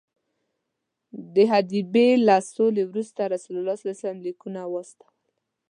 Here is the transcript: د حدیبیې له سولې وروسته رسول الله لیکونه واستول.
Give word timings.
د 1.33 1.35
حدیبیې 1.51 2.09
له 2.27 2.37
سولې 2.53 2.83
وروسته 2.89 3.21
رسول 3.33 3.55
الله 3.57 3.77
لیکونه 4.25 4.61
واستول. 4.73 5.13